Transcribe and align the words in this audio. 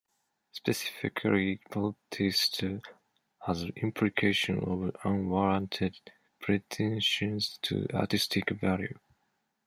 Specifically, 0.51 1.59
"poetaster" 1.69 2.81
has 3.45 3.65
implications 3.75 4.63
of 4.67 4.95
unwarranted 5.03 5.95
pretentions 6.39 7.59
to 7.61 7.85
artistic 7.93 8.49
value. 8.49 8.97